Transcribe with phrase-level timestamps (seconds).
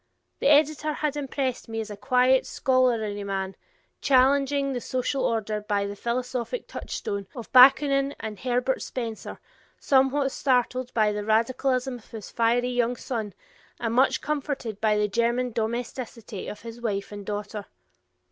[0.39, 3.55] The editor had impressed me as a quiet, scholarly man,
[4.01, 9.37] challenging the social order by the philosophic touchstone of Bakunin and of Herbert Spencer,
[9.79, 13.35] somewhat startled by the radicalism of his fiery young son
[13.79, 17.67] and much comforted by the German domesticity of his wife and daughter.